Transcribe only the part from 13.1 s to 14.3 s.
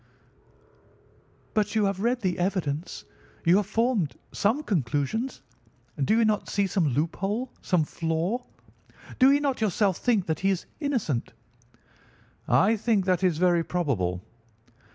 it is very probable."